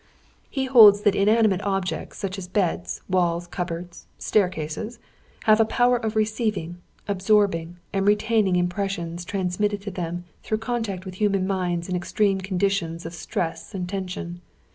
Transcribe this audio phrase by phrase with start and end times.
[0.49, 4.97] "He holds that inanimate objects, such as beds, walls, cupboards, staircases,
[5.43, 11.21] have a power of receiving, absorbing and retaining impressions transmitted to them through contact with
[11.21, 14.41] human minds in extreme conditions of stress and tension.